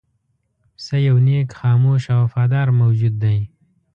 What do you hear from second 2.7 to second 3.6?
موجود دی.